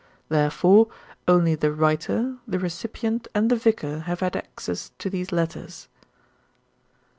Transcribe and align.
Therefore, 0.29 0.87
only 1.27 1.53
the 1.53 1.71
writer, 1.71 2.37
the 2.47 2.57
recipient 2.57 3.27
and 3.35 3.51
the 3.51 3.55
vicar 3.55 3.99
have 4.09 4.21
had 4.21 4.35
access 4.35 4.89
to 4.97 5.11
these 5.11 5.31
letters." 5.31 5.89